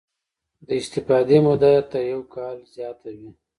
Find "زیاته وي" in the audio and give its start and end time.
2.73-3.31